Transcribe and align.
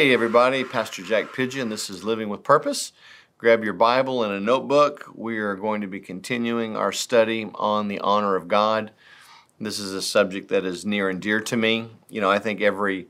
Hey, 0.00 0.14
everybody, 0.14 0.64
Pastor 0.64 1.02
Jack 1.02 1.34
Pigeon. 1.34 1.68
This 1.68 1.90
is 1.90 2.02
Living 2.02 2.30
with 2.30 2.42
Purpose. 2.42 2.94
Grab 3.36 3.62
your 3.62 3.74
Bible 3.74 4.24
and 4.24 4.32
a 4.32 4.40
notebook. 4.40 5.04
We 5.14 5.36
are 5.40 5.54
going 5.54 5.82
to 5.82 5.86
be 5.86 6.00
continuing 6.00 6.74
our 6.74 6.90
study 6.90 7.50
on 7.54 7.88
the 7.88 7.98
honor 7.98 8.34
of 8.34 8.48
God. 8.48 8.92
This 9.60 9.78
is 9.78 9.92
a 9.92 10.00
subject 10.00 10.48
that 10.48 10.64
is 10.64 10.86
near 10.86 11.10
and 11.10 11.20
dear 11.20 11.38
to 11.42 11.54
me. 11.54 11.90
You 12.08 12.22
know, 12.22 12.30
I 12.30 12.38
think 12.38 12.62
every 12.62 13.08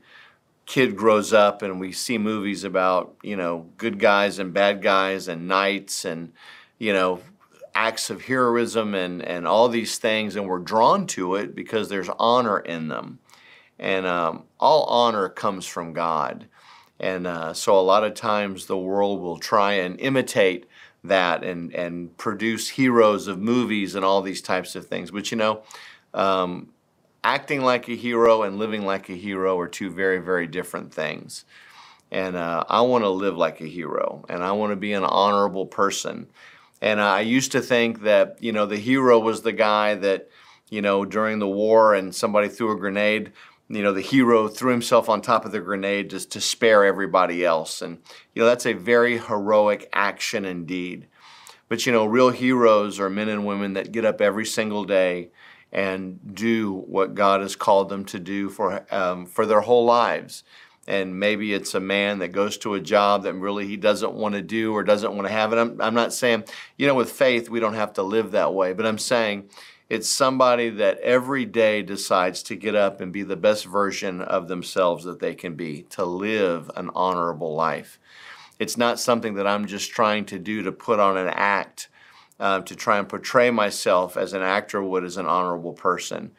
kid 0.65 0.97
grows 0.97 1.31
up 1.31 1.61
and 1.61 1.79
we 1.79 1.93
see 1.93 2.17
movies 2.17 2.65
about, 2.65 3.15
you 3.23 3.37
know, 3.37 3.67
good 3.77 3.97
guys 3.97 4.37
and 4.37 4.53
bad 4.53 4.81
guys 4.81 5.29
and 5.29 5.47
knights 5.47 6.03
and, 6.03 6.33
you 6.77 6.91
know, 6.91 7.21
acts 7.73 8.09
of 8.09 8.23
heroism 8.23 8.95
and, 8.95 9.21
and 9.21 9.47
all 9.47 9.69
these 9.69 9.97
things, 9.97 10.35
and 10.35 10.45
we're 10.45 10.59
drawn 10.59 11.07
to 11.07 11.35
it 11.35 11.55
because 11.55 11.87
there's 11.87 12.09
honor 12.19 12.59
in 12.59 12.89
them. 12.89 13.19
And 13.79 14.05
um, 14.05 14.43
all 14.59 14.83
honor 14.83 15.29
comes 15.29 15.65
from 15.65 15.93
God. 15.93 16.47
And 17.01 17.25
uh, 17.25 17.53
so 17.53 17.77
a 17.77 17.81
lot 17.81 18.03
of 18.03 18.13
times 18.13 18.67
the 18.67 18.77
world 18.77 19.21
will 19.21 19.39
try 19.39 19.73
and 19.73 19.99
imitate 19.99 20.67
that 21.03 21.43
and, 21.43 21.73
and 21.73 22.15
produce 22.15 22.69
heroes 22.69 23.27
of 23.27 23.39
movies 23.39 23.95
and 23.95 24.05
all 24.05 24.21
these 24.21 24.41
types 24.41 24.75
of 24.75 24.85
things. 24.85 25.09
But 25.09 25.31
you 25.31 25.37
know, 25.37 25.63
um, 26.13 26.69
acting 27.23 27.61
like 27.61 27.89
a 27.89 27.95
hero 27.95 28.43
and 28.43 28.59
living 28.59 28.85
like 28.85 29.09
a 29.09 29.15
hero 29.15 29.59
are 29.59 29.67
two 29.67 29.89
very, 29.89 30.19
very 30.19 30.45
different 30.45 30.93
things. 30.93 31.43
And 32.11 32.35
uh, 32.35 32.65
I 32.69 32.81
want 32.81 33.03
to 33.03 33.09
live 33.09 33.35
like 33.35 33.61
a 33.61 33.67
hero 33.67 34.23
and 34.29 34.43
I 34.43 34.51
want 34.51 34.71
to 34.71 34.75
be 34.75 34.93
an 34.93 35.03
honorable 35.03 35.65
person. 35.65 36.27
And 36.81 37.01
I 37.01 37.21
used 37.21 37.51
to 37.53 37.61
think 37.61 38.01
that, 38.01 38.37
you 38.41 38.51
know, 38.51 38.67
the 38.67 38.77
hero 38.77 39.17
was 39.17 39.41
the 39.41 39.53
guy 39.53 39.95
that, 39.95 40.29
you 40.69 40.83
know, 40.83 41.03
during 41.03 41.39
the 41.39 41.47
war 41.47 41.95
and 41.95 42.13
somebody 42.13 42.47
threw 42.47 42.71
a 42.71 42.77
grenade 42.77 43.31
you 43.75 43.83
know, 43.83 43.93
the 43.93 44.01
hero 44.01 44.47
threw 44.47 44.71
himself 44.71 45.09
on 45.09 45.21
top 45.21 45.45
of 45.45 45.51
the 45.51 45.59
grenade 45.59 46.09
just 46.09 46.31
to 46.31 46.41
spare 46.41 46.83
everybody 46.83 47.45
else. 47.45 47.81
And, 47.81 47.99
you 48.33 48.41
know, 48.41 48.47
that's 48.47 48.65
a 48.65 48.73
very 48.73 49.17
heroic 49.17 49.89
action 49.93 50.45
indeed. 50.45 51.07
But, 51.69 51.85
you 51.85 51.91
know, 51.91 52.05
real 52.05 52.31
heroes 52.31 52.99
are 52.99 53.09
men 53.09 53.29
and 53.29 53.45
women 53.45 53.73
that 53.73 53.91
get 53.91 54.03
up 54.03 54.19
every 54.19 54.45
single 54.45 54.83
day 54.83 55.31
and 55.71 56.35
do 56.35 56.73
what 56.73 57.15
God 57.15 57.41
has 57.41 57.55
called 57.55 57.87
them 57.87 58.03
to 58.05 58.19
do 58.19 58.49
for, 58.49 58.85
um, 58.93 59.25
for 59.25 59.45
their 59.45 59.61
whole 59.61 59.85
lives. 59.85 60.43
And 60.87 61.17
maybe 61.17 61.53
it's 61.53 61.73
a 61.73 61.79
man 61.79 62.19
that 62.19 62.29
goes 62.29 62.57
to 62.59 62.73
a 62.73 62.81
job 62.81 63.23
that 63.23 63.35
really 63.35 63.67
he 63.67 63.77
doesn't 63.77 64.13
want 64.13 64.35
to 64.35 64.41
do 64.41 64.73
or 64.73 64.83
doesn't 64.83 65.15
want 65.15 65.27
to 65.27 65.33
have. 65.33 65.53
And 65.53 65.61
I'm, 65.61 65.81
I'm 65.81 65.93
not 65.93 66.11
saying, 66.11 66.43
you 66.77 66.87
know, 66.87 66.95
with 66.95 67.11
faith, 67.11 67.49
we 67.49 67.59
don't 67.61 67.75
have 67.75 67.93
to 67.93 68.03
live 68.03 68.31
that 68.31 68.53
way. 68.53 68.73
But 68.73 68.85
I'm 68.85 68.97
saying, 68.97 69.49
it's 69.91 70.07
somebody 70.07 70.69
that 70.69 70.97
every 70.99 71.43
day 71.43 71.81
decides 71.81 72.41
to 72.43 72.55
get 72.55 72.75
up 72.75 73.01
and 73.01 73.11
be 73.11 73.23
the 73.23 73.35
best 73.35 73.65
version 73.65 74.21
of 74.21 74.47
themselves 74.47 75.03
that 75.03 75.19
they 75.19 75.35
can 75.35 75.55
be, 75.55 75.81
to 75.89 76.05
live 76.05 76.71
an 76.77 76.89
honorable 76.95 77.55
life. 77.55 77.99
It's 78.57 78.77
not 78.77 79.01
something 79.01 79.33
that 79.33 79.45
I'm 79.45 79.67
just 79.67 79.91
trying 79.91 80.23
to 80.27 80.39
do 80.39 80.63
to 80.63 80.71
put 80.71 81.01
on 81.01 81.17
an 81.17 81.27
act, 81.27 81.89
uh, 82.39 82.61
to 82.61 82.73
try 82.73 82.99
and 82.99 83.09
portray 83.09 83.51
myself 83.51 84.15
as 84.15 84.31
an 84.31 84.41
actor 84.41 84.81
would 84.81 85.03
as 85.03 85.17
an 85.17 85.25
honorable 85.25 85.73
person. 85.73 86.31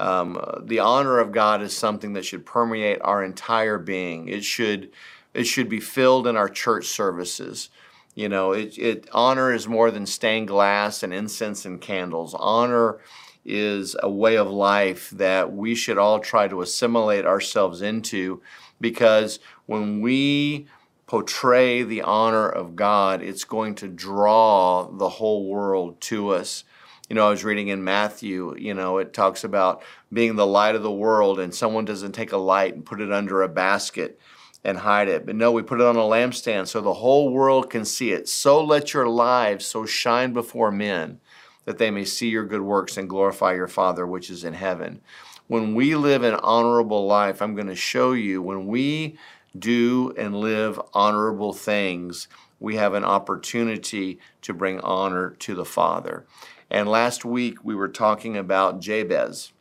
Um, 0.00 0.64
the 0.64 0.80
honor 0.80 1.20
of 1.20 1.30
God 1.30 1.62
is 1.62 1.76
something 1.76 2.14
that 2.14 2.24
should 2.24 2.44
permeate 2.44 2.98
our 3.02 3.22
entire 3.22 3.78
being. 3.78 4.26
It 4.26 4.42
should, 4.42 4.90
it 5.32 5.44
should 5.44 5.68
be 5.68 5.78
filled 5.78 6.26
in 6.26 6.36
our 6.36 6.48
church 6.48 6.86
services. 6.86 7.68
You 8.16 8.30
know, 8.30 8.52
it, 8.52 8.78
it 8.78 9.08
honor 9.12 9.52
is 9.52 9.68
more 9.68 9.90
than 9.90 10.06
stained 10.06 10.48
glass 10.48 11.02
and 11.02 11.12
incense 11.12 11.66
and 11.66 11.78
candles. 11.78 12.34
Honor 12.38 12.98
is 13.44 13.94
a 14.02 14.10
way 14.10 14.36
of 14.36 14.50
life 14.50 15.10
that 15.10 15.52
we 15.52 15.74
should 15.74 15.98
all 15.98 16.18
try 16.18 16.48
to 16.48 16.62
assimilate 16.62 17.26
ourselves 17.26 17.82
into 17.82 18.40
because 18.80 19.38
when 19.66 20.00
we 20.00 20.66
portray 21.06 21.82
the 21.82 22.00
honor 22.00 22.48
of 22.48 22.74
God, 22.74 23.20
it's 23.22 23.44
going 23.44 23.74
to 23.76 23.86
draw 23.86 24.90
the 24.90 25.10
whole 25.10 25.46
world 25.46 26.00
to 26.00 26.30
us. 26.30 26.64
You 27.10 27.16
know, 27.16 27.26
I 27.26 27.30
was 27.30 27.44
reading 27.44 27.68
in 27.68 27.84
Matthew, 27.84 28.56
you 28.56 28.72
know, 28.72 28.96
it 28.96 29.12
talks 29.12 29.44
about 29.44 29.82
being 30.10 30.36
the 30.36 30.46
light 30.46 30.74
of 30.74 30.82
the 30.82 30.90
world, 30.90 31.38
and 31.38 31.54
someone 31.54 31.84
doesn't 31.84 32.12
take 32.12 32.32
a 32.32 32.38
light 32.38 32.74
and 32.74 32.84
put 32.84 33.02
it 33.02 33.12
under 33.12 33.42
a 33.42 33.48
basket 33.48 34.18
and 34.64 34.78
hide 34.78 35.08
it. 35.08 35.26
But 35.26 35.36
no, 35.36 35.52
we 35.52 35.62
put 35.62 35.80
it 35.80 35.86
on 35.86 35.96
a 35.96 36.00
lampstand 36.00 36.68
so 36.68 36.80
the 36.80 36.94
whole 36.94 37.32
world 37.32 37.70
can 37.70 37.84
see 37.84 38.12
it. 38.12 38.28
So 38.28 38.62
let 38.62 38.92
your 38.92 39.08
lives 39.08 39.66
so 39.66 39.86
shine 39.86 40.32
before 40.32 40.70
men 40.70 41.20
that 41.64 41.78
they 41.78 41.90
may 41.90 42.04
see 42.04 42.28
your 42.28 42.44
good 42.44 42.62
works 42.62 42.96
and 42.96 43.08
glorify 43.08 43.54
your 43.54 43.68
Father 43.68 44.06
which 44.06 44.30
is 44.30 44.44
in 44.44 44.54
heaven. 44.54 45.00
When 45.48 45.74
we 45.74 45.94
live 45.94 46.22
an 46.22 46.34
honorable 46.34 47.06
life, 47.06 47.40
I'm 47.40 47.54
going 47.54 47.68
to 47.68 47.76
show 47.76 48.12
you 48.12 48.42
when 48.42 48.66
we 48.66 49.18
do 49.58 50.12
and 50.16 50.36
live 50.36 50.80
honorable 50.92 51.52
things, 51.52 52.28
we 52.58 52.76
have 52.76 52.94
an 52.94 53.04
opportunity 53.04 54.18
to 54.42 54.54
bring 54.54 54.80
honor 54.80 55.30
to 55.38 55.54
the 55.54 55.64
Father. 55.64 56.26
And 56.70 56.88
last 56.88 57.24
week 57.24 57.64
we 57.64 57.74
were 57.74 57.88
talking 57.88 58.36
about 58.36 58.80
Jabez. 58.80 59.52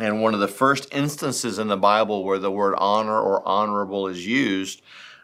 And 0.00 0.20
one 0.20 0.34
of 0.34 0.40
the 0.40 0.48
first 0.48 0.92
instances 0.92 1.58
in 1.58 1.68
the 1.68 1.76
Bible 1.76 2.24
where 2.24 2.38
the 2.38 2.50
word 2.50 2.74
honor 2.78 3.20
or 3.20 3.46
honorable 3.46 4.08
is 4.08 4.26
used, 4.26 4.82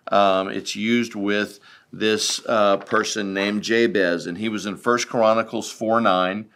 um, 0.09 0.49
it's 0.49 0.77
used 0.77 1.15
with 1.15 1.59
this 1.93 2.41
uh, 2.47 2.77
person 2.77 3.35
named 3.35 3.63
Jabez, 3.65 4.27
and 4.27 4.39
he 4.39 4.49
was 4.49 4.67
in 4.67 4.77
First 4.77 5.09
Chronicles 5.09 5.71
4 5.73 6.01
9. 6.01 6.49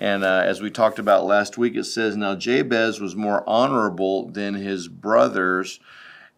And 0.00 0.22
uh, 0.22 0.42
as 0.44 0.62
we 0.62 0.70
talked 0.70 1.00
about 1.00 1.26
last 1.26 1.58
week, 1.58 1.74
it 1.74 1.84
says, 1.84 2.16
Now 2.16 2.36
Jabez 2.36 3.00
was 3.00 3.16
more 3.16 3.42
honorable 3.48 4.28
than 4.28 4.54
his 4.54 4.86
brothers, 4.86 5.80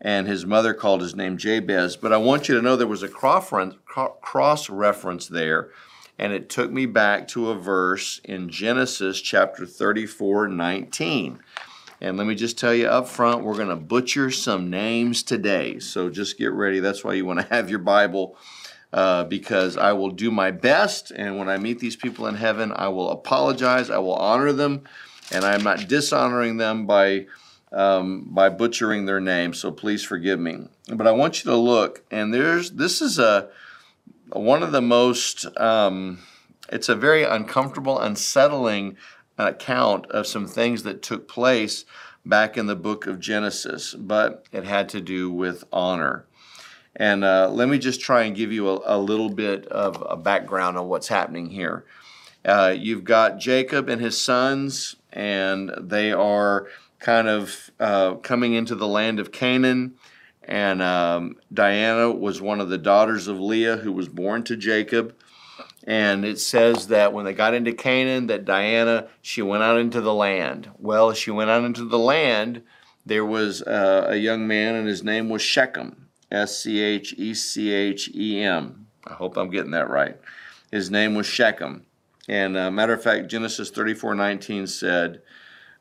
and 0.01 0.27
his 0.27 0.47
mother 0.47 0.73
called 0.73 1.03
his 1.03 1.15
name 1.15 1.37
Jabez. 1.37 1.97
But 1.97 2.15
I 2.15 2.17
want 2.17 2.49
you 2.49 2.55
to 2.55 2.63
know 2.63 2.77
there 2.77 2.87
was 2.87 3.03
a 3.03 3.09
cross 3.09 4.71
reference 4.71 5.29
there 5.29 5.71
and 6.21 6.35
it 6.35 6.51
took 6.51 6.71
me 6.71 6.85
back 6.85 7.27
to 7.29 7.49
a 7.49 7.55
verse 7.55 8.21
in 8.25 8.51
Genesis 8.51 9.23
chapter 9.23 9.65
34 9.65 10.49
19. 10.49 11.41
And 12.03 12.17
let 12.19 12.27
me 12.27 12.35
just 12.35 12.59
tell 12.59 12.75
you 12.75 12.87
up 12.89 13.09
front, 13.09 13.43
we're 13.43 13.57
going 13.57 13.69
to 13.69 13.77
butcher 13.77 14.31
some 14.31 14.69
names 14.69 15.23
today. 15.23 15.79
So 15.79 16.11
just 16.11 16.37
get 16.37 16.53
ready. 16.53 16.79
That's 16.79 17.03
why 17.03 17.15
you 17.15 17.25
want 17.25 17.41
to 17.41 17.47
have 17.47 17.71
your 17.71 17.79
Bible, 17.79 18.37
uh, 18.93 19.25
because 19.25 19.79
I 19.79 19.95
will 19.95 20.11
do 20.11 20.31
my 20.31 20.51
best. 20.51 21.11
And 21.11 21.39
when 21.39 21.49
I 21.49 21.57
meet 21.57 21.79
these 21.79 21.97
people 21.97 22.27
in 22.27 22.35
heaven, 22.35 22.71
I 22.77 22.89
will 22.89 23.11
apologize, 23.11 23.89
I 23.89 23.99
will 23.99 24.15
honor 24.15 24.53
them, 24.53 24.85
and 25.33 25.43
I'm 25.43 25.63
not 25.65 25.89
dishonoring 25.89 26.59
them 26.59 26.87
by. 26.87 27.27
Um, 27.73 28.25
by 28.25 28.49
butchering 28.49 29.07
their 29.07 29.21
name, 29.21 29.55
so 29.55 29.71
please 29.71 30.03
forgive 30.03 30.41
me. 30.41 30.67
But 30.93 31.07
I 31.07 31.13
want 31.13 31.45
you 31.45 31.53
to 31.53 31.57
look, 31.57 32.03
and 32.11 32.35
there's 32.35 32.73
this 32.73 33.01
is 33.01 33.21
a 33.21 33.49
one 34.33 34.63
of 34.63 34.73
the 34.73 34.83
most, 34.83 35.47
um, 35.59 36.21
it's 36.71 36.89
a 36.89 36.95
very 36.95 37.25
uncomfortable, 37.25 37.99
unsettling 37.99 38.97
account 39.39 40.07
of 40.07 40.27
some 40.27 40.47
things 40.47 40.83
that 40.83 41.03
took 41.03 41.29
place 41.29 41.85
back 42.25 42.57
in 42.57 42.67
the 42.67 42.77
book 42.77 43.07
of 43.07 43.19
Genesis, 43.19 43.95
but 43.95 44.47
it 44.53 44.65
had 44.65 44.89
to 44.91 45.01
do 45.01 45.31
with 45.31 45.65
honor. 45.73 46.27
And 46.97 47.25
uh, 47.25 47.49
let 47.51 47.69
me 47.69 47.79
just 47.79 48.01
try 48.01 48.23
and 48.23 48.37
give 48.37 48.53
you 48.53 48.69
a, 48.69 48.81
a, 48.85 48.99
little 48.99 49.31
bit 49.31 49.67
of 49.67 50.05
a 50.09 50.17
background 50.17 50.77
on 50.77 50.89
what's 50.89 51.09
happening 51.09 51.51
here. 51.51 51.85
Uh, 52.45 52.75
you've 52.77 53.05
got 53.05 53.39
Jacob 53.39 53.89
and 53.89 54.01
his 54.01 54.21
sons, 54.21 54.97
and 55.13 55.73
they 55.79 56.13
are 56.13 56.67
kind 56.99 57.29
of 57.29 57.71
uh, 57.79 58.15
coming 58.17 58.55
into 58.55 58.75
the 58.75 58.89
land 58.89 59.21
of 59.21 59.33
Canaan. 59.33 59.95
And 60.43 60.83
um, 60.83 61.37
Diana 61.53 62.11
was 62.11 62.41
one 62.41 62.61
of 62.61 62.69
the 62.69 62.79
daughters 62.79 63.29
of 63.29 63.39
Leah 63.39 63.77
who 63.77 63.93
was 63.93 64.09
born 64.09 64.43
to 64.45 64.57
Jacob. 64.57 65.15
And 65.85 66.25
it 66.25 66.39
says 66.39 66.89
that 66.89 67.13
when 67.13 67.25
they 67.25 67.33
got 67.33 67.55
into 67.55 67.73
Canaan, 67.73 68.27
that 68.27 68.45
Diana, 68.45 69.09
she 69.23 69.43
went 69.43 69.63
out 69.63 69.79
into 69.79 70.01
the 70.01 70.15
land. 70.15 70.71
Well, 70.79 71.13
she 71.13 71.31
went 71.31 71.51
out 71.51 71.65
into 71.65 71.85
the 71.85 71.99
land. 71.99 72.63
There 73.05 73.25
was 73.25 73.63
uh, 73.63 74.07
a 74.09 74.17
young 74.17 74.47
man, 74.47 74.75
and 74.75 74.87
his 74.87 75.03
name 75.03 75.29
was 75.29 75.43
Shechem, 75.43 76.09
S 76.31 76.59
C 76.59 76.81
H 76.81 77.15
E 77.17 77.33
C 77.35 77.73
H 77.73 78.11
E 78.15 78.43
M. 78.43 78.87
I 79.07 79.15
hope 79.15 79.37
I'm 79.37 79.51
getting 79.51 79.71
that 79.71 79.89
right. 79.89 80.19
His 80.71 80.91
name 80.91 81.15
was 81.15 81.27
Shechem. 81.27 81.87
And 82.29 82.57
uh, 82.57 82.71
matter 82.71 82.93
of 82.93 83.03
fact, 83.03 83.29
Genesis 83.29 83.71
34 83.71 84.15
19 84.15 84.67
said, 84.67 85.23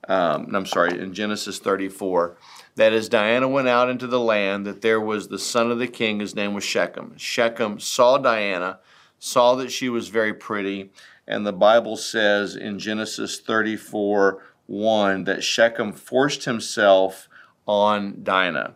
um, 0.07 0.55
I'm 0.55 0.65
sorry, 0.65 0.99
in 0.99 1.13
Genesis 1.13 1.59
34, 1.59 2.37
that 2.75 2.93
as 2.93 3.09
Diana 3.09 3.47
went 3.47 3.67
out 3.67 3.89
into 3.89 4.07
the 4.07 4.19
land, 4.19 4.65
that 4.65 4.81
there 4.81 5.01
was 5.01 5.27
the 5.27 5.39
son 5.39 5.71
of 5.71 5.79
the 5.79 5.87
king, 5.87 6.19
his 6.19 6.35
name 6.35 6.53
was 6.53 6.63
Shechem. 6.63 7.17
Shechem 7.17 7.79
saw 7.79 8.17
Diana, 8.17 8.79
saw 9.19 9.55
that 9.55 9.71
she 9.71 9.89
was 9.89 10.07
very 10.07 10.33
pretty, 10.33 10.91
and 11.27 11.45
the 11.45 11.53
Bible 11.53 11.97
says 11.97 12.55
in 12.55 12.79
Genesis 12.79 13.39
34 13.39 14.43
1 14.65 15.23
that 15.23 15.43
Shechem 15.43 15.91
forced 15.91 16.45
himself 16.45 17.27
on 17.67 18.23
Dinah. 18.23 18.75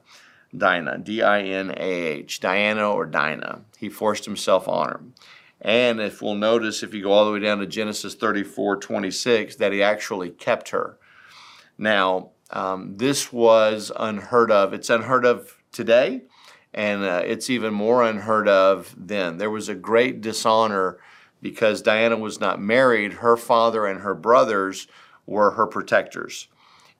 Dinah, 0.55 0.99
D 0.99 1.21
I 1.21 1.41
N 1.41 1.71
A 1.71 1.91
H, 1.91 2.39
Diana 2.39 2.91
or 2.91 3.05
Dinah. 3.05 3.61
He 3.77 3.89
forced 3.89 4.25
himself 4.25 4.67
on 4.67 4.89
her. 4.89 5.01
And 5.61 6.01
if 6.01 6.21
we'll 6.21 6.35
notice, 6.35 6.83
if 6.83 6.93
you 6.93 7.03
go 7.03 7.11
all 7.11 7.25
the 7.25 7.31
way 7.31 7.39
down 7.39 7.59
to 7.59 7.65
Genesis 7.65 8.15
34 8.15 8.77
26, 8.77 9.55
that 9.55 9.71
he 9.71 9.81
actually 9.81 10.29
kept 10.29 10.69
her. 10.69 10.97
Now, 11.77 12.29
um, 12.49 12.97
this 12.97 13.33
was 13.33 13.91
unheard 13.95 14.51
of. 14.51 14.73
It's 14.73 14.89
unheard 14.89 15.25
of 15.25 15.57
today, 15.71 16.23
and 16.73 17.03
uh, 17.03 17.21
it's 17.25 17.49
even 17.49 17.73
more 17.73 18.03
unheard 18.03 18.47
of 18.47 18.93
then. 18.97 19.37
There 19.37 19.49
was 19.49 19.69
a 19.69 19.75
great 19.75 20.21
dishonor 20.21 20.99
because 21.41 21.81
Diana 21.81 22.17
was 22.17 22.39
not 22.39 22.61
married. 22.61 23.13
Her 23.13 23.35
father 23.35 23.85
and 23.85 24.01
her 24.01 24.13
brothers 24.13 24.87
were 25.25 25.51
her 25.51 25.67
protectors. 25.67 26.47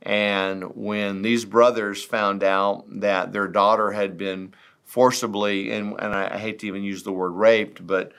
And 0.02 0.76
when 0.76 1.22
these 1.22 1.46
brothers 1.46 2.04
found 2.04 2.44
out 2.44 2.86
that 3.00 3.32
their 3.32 3.48
daughter 3.48 3.92
had 3.92 4.18
been 4.18 4.54
forcibly, 4.84 5.72
and, 5.72 5.96
and 5.98 6.14
I, 6.14 6.38
hate 6.38 6.60
to 6.60 6.68
even 6.68 6.84
use 6.84 7.04
the 7.04 7.12
word 7.12 7.32
raped, 7.32 7.88
but 7.88 8.12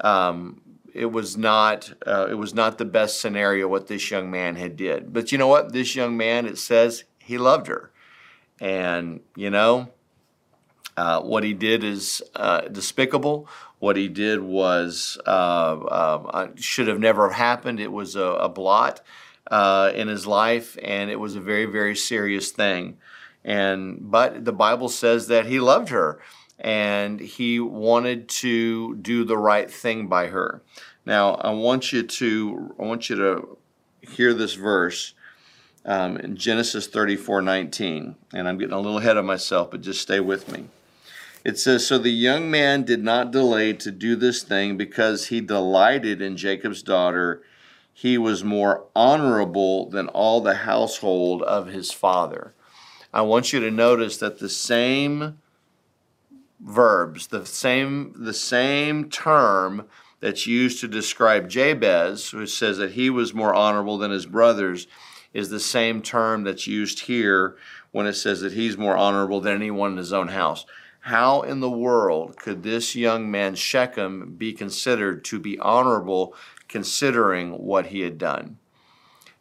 um, 0.00 0.60
it 0.94 1.12
was 1.12 1.36
not 1.36 1.92
uh, 2.06 2.26
it 2.30 2.34
was 2.34 2.54
not 2.54 2.78
the 2.78 2.84
best 2.84 3.20
scenario 3.20 3.68
what 3.68 3.86
this 3.86 4.10
young 4.10 4.30
man 4.30 4.56
had 4.56 4.76
did. 4.76 5.12
But 5.12 5.32
you 5.32 5.38
know 5.38 5.48
what? 5.48 5.72
This 5.72 5.94
young 5.94 6.16
man, 6.16 6.46
it 6.46 6.58
says 6.58 7.04
he 7.18 7.38
loved 7.38 7.66
her, 7.66 7.90
and 8.60 9.20
you 9.36 9.50
know 9.50 9.88
uh, 10.96 11.20
what 11.20 11.44
he 11.44 11.54
did 11.54 11.82
is 11.82 12.22
uh, 12.34 12.62
despicable. 12.62 13.48
What 13.78 13.96
he 13.96 14.08
did 14.08 14.42
was 14.42 15.18
uh, 15.26 15.30
uh, 15.30 16.48
should 16.56 16.88
have 16.88 17.00
never 17.00 17.30
happened. 17.30 17.80
It 17.80 17.92
was 17.92 18.16
a, 18.16 18.22
a 18.22 18.48
blot 18.48 19.00
uh, 19.50 19.92
in 19.94 20.08
his 20.08 20.26
life, 20.26 20.76
and 20.82 21.10
it 21.10 21.18
was 21.18 21.36
a 21.36 21.40
very, 21.40 21.64
very 21.64 21.96
serious 21.96 22.50
thing. 22.50 22.98
And 23.42 24.10
but 24.10 24.44
the 24.44 24.52
Bible 24.52 24.90
says 24.90 25.28
that 25.28 25.46
he 25.46 25.58
loved 25.58 25.88
her, 25.88 26.20
and 26.60 27.20
he 27.20 27.60
wanted 27.60 28.28
to 28.28 28.96
do 28.96 29.24
the 29.24 29.38
right 29.38 29.70
thing 29.70 30.06
by 30.06 30.28
her. 30.28 30.62
Now, 31.06 31.34
I 31.34 31.50
want 31.50 31.92
you 31.92 32.02
to 32.02 32.74
I 32.78 32.84
want 32.84 33.10
you 33.10 33.16
to 33.16 33.58
hear 34.00 34.34
this 34.34 34.54
verse 34.54 35.14
um, 35.84 36.16
in 36.18 36.36
Genesis 36.36 36.86
34 36.86 37.42
19. 37.42 38.16
And 38.32 38.48
I'm 38.48 38.58
getting 38.58 38.74
a 38.74 38.80
little 38.80 38.98
ahead 38.98 39.16
of 39.16 39.24
myself, 39.24 39.70
but 39.70 39.80
just 39.80 40.00
stay 40.00 40.20
with 40.20 40.50
me. 40.50 40.66
It 41.44 41.58
says, 41.58 41.86
So 41.86 41.98
the 41.98 42.10
young 42.10 42.50
man 42.50 42.82
did 42.82 43.02
not 43.02 43.30
delay 43.30 43.72
to 43.74 43.90
do 43.90 44.14
this 44.14 44.42
thing 44.42 44.76
because 44.76 45.28
he 45.28 45.40
delighted 45.40 46.20
in 46.20 46.36
Jacob's 46.36 46.82
daughter 46.82 47.42
he 48.00 48.16
was 48.16 48.42
more 48.42 48.84
honorable 48.96 49.90
than 49.90 50.08
all 50.08 50.40
the 50.40 50.54
household 50.54 51.42
of 51.42 51.66
his 51.66 51.92
father. 51.92 52.54
I 53.12 53.20
want 53.20 53.52
you 53.52 53.60
to 53.60 53.70
notice 53.70 54.16
that 54.16 54.38
the 54.38 54.48
same 54.48 55.38
verbs, 56.62 57.28
the 57.28 57.46
same, 57.46 58.14
the 58.16 58.34
same 58.34 59.08
term 59.08 59.86
that's 60.20 60.46
used 60.46 60.80
to 60.80 60.88
describe 60.88 61.48
Jabez, 61.48 62.32
which 62.32 62.56
says 62.56 62.78
that 62.78 62.92
he 62.92 63.10
was 63.10 63.32
more 63.32 63.54
honorable 63.54 63.98
than 63.98 64.10
his 64.10 64.26
brothers, 64.26 64.86
is 65.32 65.48
the 65.48 65.60
same 65.60 66.02
term 66.02 66.44
that's 66.44 66.66
used 66.66 67.00
here 67.00 67.56
when 67.92 68.06
it 68.06 68.14
says 68.14 68.40
that 68.40 68.52
he's 68.52 68.76
more 68.76 68.96
honorable 68.96 69.40
than 69.40 69.54
anyone 69.54 69.92
in 69.92 69.98
his 69.98 70.12
own 70.12 70.28
house. 70.28 70.66
How 71.00 71.42
in 71.42 71.60
the 71.60 71.70
world 71.70 72.36
could 72.36 72.62
this 72.62 72.94
young 72.94 73.30
man, 73.30 73.54
Shechem, 73.54 74.34
be 74.36 74.52
considered 74.52 75.24
to 75.26 75.38
be 75.38 75.58
honorable 75.58 76.34
considering 76.70 77.52
what 77.52 77.86
he 77.86 78.00
had 78.00 78.16
done. 78.16 78.56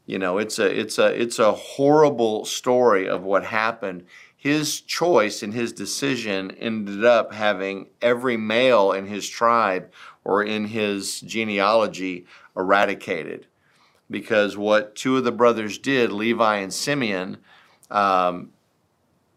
You 0.06 0.18
know, 0.18 0.40
it's 0.40 0.58
a 0.58 0.66
it's 0.66 0.98
a 0.98 1.22
it's 1.22 1.38
a 1.38 1.52
horrible 1.52 2.44
story 2.44 3.08
of 3.08 3.24
what 3.24 3.46
happened. 3.46 4.06
His 4.40 4.80
choice 4.80 5.44
and 5.44 5.54
his 5.54 5.74
decision 5.74 6.52
ended 6.52 7.04
up 7.04 7.34
having 7.34 7.88
every 8.02 8.38
male 8.38 8.94
in 8.94 9.08
his 9.08 9.28
tribe 9.28 9.92
or 10.24 10.42
in 10.42 10.68
his 10.68 11.20
genealogy 11.20 12.26
eradicated. 12.56 13.48
Because 14.10 14.56
what 14.56 14.96
two 14.96 15.18
of 15.18 15.26
the 15.26 15.34
brothers 15.34 15.78
did, 15.78 16.14
Levi 16.14 16.56
and 16.56 16.74
Simeon, 16.74 17.40
um, 17.92 18.52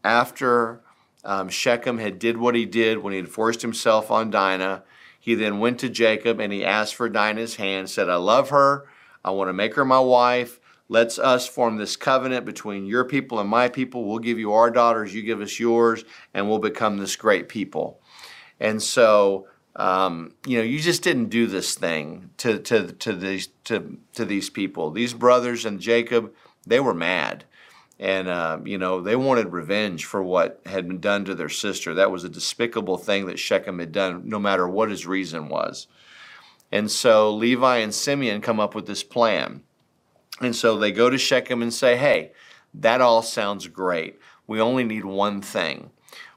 after 0.05 0.81
um, 1.25 1.49
Shechem 1.49 1.99
had 1.99 2.21
did 2.21 2.37
what 2.37 2.55
he 2.55 2.65
did 2.65 2.99
when 2.99 3.13
he 3.13 3.19
had 3.19 3.29
forced 3.29 3.63
himself 3.63 4.09
on 4.09 4.31
Dinah, 4.31 4.85
he 5.19 5.35
then 5.35 5.59
went 5.59 5.81
to 5.81 5.89
Jacob 5.89 6.39
and 6.39 6.53
he 6.53 6.65
asked 6.65 6.95
for 6.95 7.09
Dinah's 7.09 7.57
hand, 7.57 7.91
said, 7.91 8.09
I 8.09 8.15
love 8.15 8.51
her. 8.51 8.87
I 9.25 9.31
want 9.31 9.49
to 9.49 9.53
make 9.53 9.75
her 9.75 9.85
my 9.85 9.99
wife. 9.99 10.61
Let's 10.89 11.19
us 11.19 11.47
form 11.47 11.77
this 11.77 11.97
covenant 11.97 12.45
between 12.45 12.87
your 12.87 13.05
people 13.05 13.41
and 13.41 13.49
my 13.49 13.69
people. 13.69 14.05
We'll 14.05 14.19
give 14.19 14.39
you 14.39 14.53
our 14.53 14.71
daughters, 14.71 15.15
you 15.15 15.23
give 15.23 15.41
us 15.41 15.59
yours, 15.59 16.05
and 16.35 16.49
we'll 16.49 16.59
become 16.59 16.99
this 16.99 17.17
great 17.17 17.49
people. 17.49 18.01
And 18.61 18.83
so, 18.83 19.47
um, 19.77 20.35
you 20.47 20.59
know, 20.59 20.65
you 20.65 20.79
just 20.81 21.03
didn't 21.03 21.31
do 21.31 21.47
this 21.47 21.75
thing 21.75 22.31
to, 22.39 22.59
to, 22.59 22.93
to, 22.93 23.13
these, 23.15 23.49
to, 23.65 23.99
to 24.15 24.25
these 24.25 24.51
people. 24.51 24.91
These 24.91 25.15
brothers 25.15 25.65
and 25.65 25.81
Jacob, 25.81 26.33
they 26.67 26.81
were 26.81 26.95
mad 26.95 27.45
and 28.03 28.27
uh, 28.27 28.59
you 28.65 28.79
know 28.79 29.01
they 29.01 29.15
wanted 29.15 29.53
revenge 29.53 30.05
for 30.05 30.21
what 30.25 30.61
had 30.67 30.89
been 30.89 30.99
done 30.99 31.25
to 31.25 31.37
their 31.37 31.49
sister. 31.49 31.95
That 31.95 32.11
was 32.11 32.25
a 32.25 32.29
despicable 32.29 32.99
thing 32.99 33.27
that 33.27 33.39
Shechem 33.39 33.79
had 33.79 33.93
done, 33.93 34.23
no 34.25 34.41
matter 34.41 34.69
what 34.69 34.91
his 34.91 35.07
reason 35.07 35.49
was. 35.49 35.87
And 36.73 36.91
so 36.91 37.31
Levi 37.31 37.77
and 37.77 37.95
Simeon 37.95 38.41
come 38.41 38.59
up 38.59 38.75
with 38.75 38.87
this 38.87 39.05
plan. 39.05 39.63
And 40.43 40.55
so 40.55 40.77
they 40.77 40.93
go 40.93 41.09
to 41.09 41.19
Shechem 41.19 41.63
and 41.63 41.73
say, 41.73 41.97
"Hey, 41.97 42.33
that 42.75 43.01
all 43.01 43.23
sounds 43.23 43.69
great. 43.69 44.19
We 44.47 44.61
only 44.61 44.85
need 44.85 45.05
one 45.05 45.41
thing. 45.41 45.91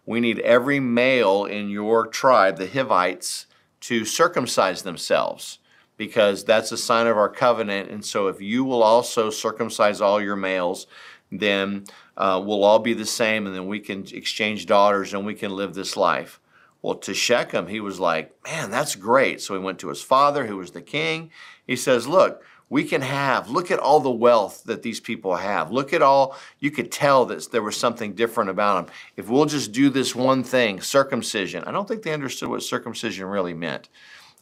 We 0.06 0.20
need 0.20 0.40
every 0.40 0.80
male 0.80 1.46
in 1.46 1.70
your 1.70 2.06
tribe, 2.08 2.58
the 2.58 2.68
Hivites, 2.68 3.48
to 3.82 4.06
circumcise 4.06 4.84
themselves." 4.84 5.60
Because 5.98 6.44
that's 6.44 6.74
a 6.74 6.78
sign 6.78 7.08
of 7.08 7.18
our 7.18 7.30
covenant. 7.30 7.90
And 7.90 8.04
so, 8.04 8.28
if 8.28 8.42
you 8.42 8.66
will 8.66 8.84
also 8.84 9.30
circumcise 9.30 10.02
all 10.02 10.22
your 10.22 10.36
males, 10.36 10.88
then 11.32 11.86
uh, 12.18 12.42
we'll 12.44 12.64
all 12.64 12.80
be 12.80 12.94
the 12.94 13.06
same, 13.06 13.46
and 13.46 13.56
then 13.56 13.68
we 13.68 13.80
can 13.80 14.06
exchange 14.14 14.66
daughters 14.66 15.14
and 15.14 15.26
we 15.26 15.36
can 15.36 15.56
live 15.56 15.74
this 15.74 15.98
life. 15.98 16.40
Well, 16.82 16.96
to 16.96 17.14
Shechem, 17.14 17.68
he 17.68 17.80
was 17.80 18.00
like, 18.00 18.36
Man, 18.46 18.70
that's 18.70 18.96
great. 18.96 19.42
So 19.42 19.56
he 19.56 19.60
went 19.60 19.80
to 19.80 19.90
his 19.90 20.04
father, 20.04 20.46
who 20.46 20.58
was 20.58 20.72
the 20.72 20.82
king. 20.82 21.32
He 21.66 21.76
says, 21.76 22.08
Look, 22.08 22.44
we 22.70 22.84
can 22.84 23.02
have, 23.02 23.50
look 23.50 23.70
at 23.70 23.80
all 23.80 24.00
the 24.00 24.10
wealth 24.10 24.64
that 24.64 24.82
these 24.82 25.00
people 25.00 25.36
have. 25.36 25.72
Look 25.72 25.94
at 25.94 26.02
all, 26.02 26.36
you 26.60 26.72
could 26.72 26.92
tell 26.92 27.26
that 27.26 27.52
there 27.52 27.62
was 27.62 27.78
something 27.78 28.14
different 28.14 28.50
about 28.50 28.88
them. 28.88 28.96
If 29.16 29.30
we'll 29.30 29.46
just 29.46 29.72
do 29.72 29.90
this 29.90 30.16
one 30.16 30.44
thing, 30.44 30.82
circumcision, 30.82 31.64
I 31.66 31.72
don't 31.72 31.88
think 31.88 32.02
they 32.02 32.14
understood 32.14 32.50
what 32.50 32.64
circumcision 32.64 33.28
really 33.28 33.54
meant. 33.54 33.90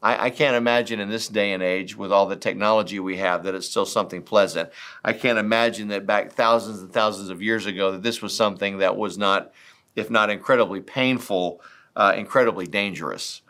I, 0.01 0.25
I, 0.25 0.29
can't 0.29 0.55
imagine 0.55 0.99
in 0.99 1.09
this 1.09 1.27
day 1.27 1.53
and 1.53 1.63
age, 1.63 1.95
with 1.95 2.11
all 2.11 2.25
the 2.25 2.35
technology 2.35 2.99
we 2.99 3.17
have, 3.17 3.43
that 3.43 3.55
it's 3.55 3.69
still 3.69 3.85
something 3.85 4.21
pleasant. 4.21 4.69
I 5.03 5.13
can't 5.13 5.39
imagine 5.39 5.89
that 5.89 6.05
back 6.05 6.31
thousands 6.31 6.81
and 6.81 6.91
thousands 6.91 7.29
of 7.29 7.41
years 7.41 7.65
ago 7.65 7.91
that 7.93 8.03
this 8.03 8.21
was 8.21 8.36
something 8.36 8.79
that 8.79 8.98
was 8.98 9.17
not, 9.17 9.53
if 9.95 10.09
not 10.09 10.29
incredibly 10.29 10.81
painful, 10.81 11.62
uh, 11.95 12.13
incredibly 12.17 12.67
dangerous. 12.67 13.41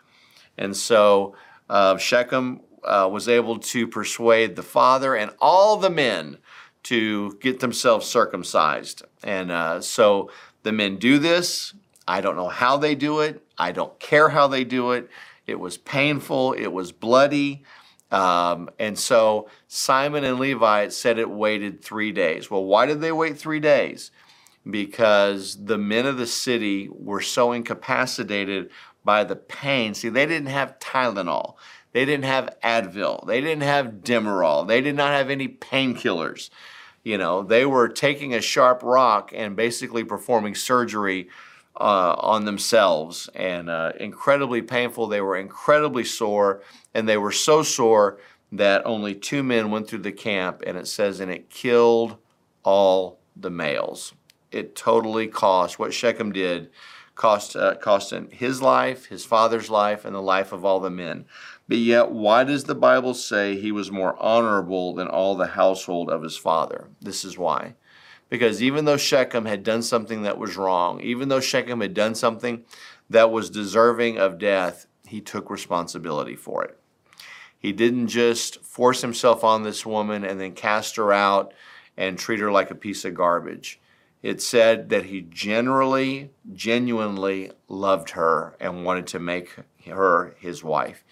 And 0.56 0.76
so 0.76 1.34
uh, 1.68 1.96
Shechem 1.96 2.60
uh, 2.84 3.08
was 3.10 3.28
able 3.28 3.58
to 3.58 3.86
persuade 3.86 4.56
the 4.56 4.62
father 4.62 5.14
and 5.14 5.30
all 5.40 5.76
the 5.76 5.90
men 5.90 6.38
to 6.84 7.38
get 7.40 7.60
themselves 7.60 8.06
circumcised. 8.06 9.02
And 9.22 9.50
uh, 9.50 9.80
so 9.80 10.30
the 10.62 10.72
men 10.72 10.96
do 10.96 11.18
this. 11.18 11.74
I 12.06 12.20
don't 12.20 12.36
know 12.36 12.48
how 12.48 12.76
they 12.76 12.94
do 12.94 13.20
it. 13.20 13.42
I 13.58 13.72
don't 13.72 13.98
care 13.98 14.28
how 14.28 14.46
they 14.48 14.64
do 14.64 14.92
it. 14.92 15.08
It 15.46 15.60
was 15.60 15.76
painful, 15.76 16.54
it 16.54 16.72
was 16.72 16.92
bloody. 16.92 17.64
Um, 18.10 18.70
and 18.78 18.98
so 18.98 19.48
Simon 19.66 20.24
and 20.24 20.38
Levi 20.38 20.88
said 20.88 21.18
it 21.18 21.30
waited 21.30 21.82
three 21.82 22.12
days. 22.12 22.50
Well, 22.50 22.64
why 22.64 22.86
did 22.86 23.00
they 23.00 23.12
wait 23.12 23.38
three 23.38 23.60
days? 23.60 24.10
Because 24.68 25.64
the 25.64 25.78
men 25.78 26.06
of 26.06 26.16
the 26.16 26.26
city 26.26 26.88
were 26.90 27.20
so 27.20 27.52
incapacitated 27.52 28.70
by 29.04 29.24
the 29.24 29.36
pain. 29.36 29.94
See, 29.94 30.08
they 30.08 30.26
didn't 30.26 30.48
have 30.48 30.78
Tylenol, 30.78 31.56
they 31.94 32.04
didn't 32.04 32.24
have 32.24 32.56
Advil, 32.62 33.24
they 33.26 33.40
didn't 33.40 33.62
have 33.62 34.02
Demerol, 34.02 34.66
they 34.66 34.80
did 34.80 34.96
not 34.96 35.12
have 35.12 35.30
any 35.30 35.48
painkillers. 35.48 36.50
You 37.04 37.18
know, 37.18 37.42
they 37.42 37.64
were 37.64 37.88
taking 37.88 38.34
a 38.34 38.40
sharp 38.40 38.82
rock 38.82 39.30
and 39.34 39.54
basically 39.54 40.04
performing 40.04 40.54
surgery 40.54 41.28
uh, 41.78 42.14
on 42.18 42.46
themselves 42.46 43.28
and 43.34 43.70
uh, 43.70 43.92
incredibly 44.00 44.60
painful. 44.60 45.06
They 45.06 45.20
were 45.20 45.36
incredibly 45.36 46.04
sore, 46.04 46.62
and 46.94 47.08
they 47.08 47.16
were 47.16 47.32
so 47.32 47.62
sore 47.62 48.18
that 48.50 48.84
only 48.86 49.14
two 49.14 49.42
men 49.42 49.70
went 49.70 49.88
through 49.88 50.00
the 50.00 50.12
camp, 50.12 50.62
and 50.66 50.76
it 50.76 50.88
says, 50.88 51.20
and 51.20 51.30
it 51.30 51.48
killed 51.48 52.16
all 52.64 53.18
the 53.36 53.50
males. 53.50 54.14
It 54.50 54.74
totally 54.74 55.28
cost 55.28 55.78
what 55.78 55.94
Shechem 55.94 56.32
did 56.32 56.70
cost 57.14 57.56
uh, 57.56 57.76
cost 57.76 58.12
his 58.30 58.60
life, 58.60 59.06
his 59.06 59.24
father's 59.24 59.70
life, 59.70 60.04
and 60.04 60.14
the 60.14 60.22
life 60.22 60.52
of 60.52 60.64
all 60.64 60.80
the 60.80 60.90
men. 60.90 61.24
But 61.66 61.78
yet, 61.78 62.10
why 62.10 62.44
does 62.44 62.64
the 62.64 62.74
Bible 62.74 63.14
say 63.14 63.56
he 63.56 63.72
was 63.72 63.90
more 63.90 64.20
honorable 64.22 64.94
than 64.94 65.08
all 65.08 65.34
the 65.34 65.46
household 65.46 66.10
of 66.10 66.22
his 66.22 66.36
father? 66.36 66.88
This 67.00 67.24
is 67.24 67.38
why. 67.38 67.74
Because 68.28 68.62
even 68.62 68.84
though 68.84 68.96
Shechem 68.96 69.46
had 69.46 69.62
done 69.62 69.82
something 69.82 70.22
that 70.22 70.38
was 70.38 70.56
wrong, 70.56 71.00
even 71.00 71.28
though 71.28 71.40
Shechem 71.40 71.80
had 71.80 71.94
done 71.94 72.14
something 72.14 72.64
that 73.08 73.30
was 73.30 73.48
deserving 73.50 74.18
of 74.18 74.38
death, 74.38 74.86
he 75.06 75.20
took 75.20 75.50
responsibility 75.50 76.36
for 76.36 76.64
it. 76.64 76.78
He 77.58 77.72
didn't 77.72 78.08
just 78.08 78.62
force 78.62 79.00
himself 79.00 79.42
on 79.42 79.62
this 79.62 79.86
woman 79.86 80.24
and 80.24 80.38
then 80.38 80.52
cast 80.52 80.96
her 80.96 81.12
out 81.12 81.54
and 81.96 82.18
treat 82.18 82.40
her 82.40 82.52
like 82.52 82.70
a 82.70 82.74
piece 82.74 83.04
of 83.04 83.14
garbage. 83.14 83.80
it 84.22 84.40
said 84.40 84.88
that 84.88 85.04
he 85.04 85.20
generally, 85.20 86.30
genuinely 86.54 87.50
loved 87.68 88.10
her 88.10 88.56
and 88.58 88.84
wanted 88.84 89.06
to 89.06 89.18
make 89.18 89.54
her 89.86 90.34
his 90.40 90.64
wife. 90.64 91.04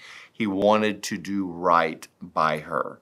He 0.43 0.49
wanted 0.49 1.05
to 1.05 1.19
do 1.19 1.47
right 1.47 2.09
by 2.21 2.59
her. 2.59 3.01